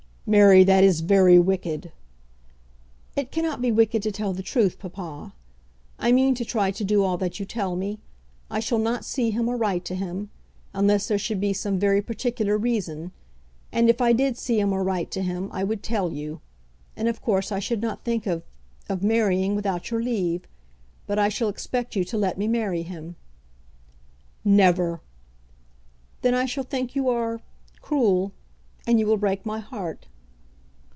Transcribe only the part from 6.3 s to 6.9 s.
to try to